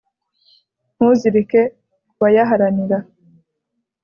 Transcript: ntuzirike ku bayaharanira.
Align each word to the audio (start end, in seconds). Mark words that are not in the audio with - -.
ntuzirike 0.95 1.61
ku 2.09 2.15
bayaharanira. 2.21 2.97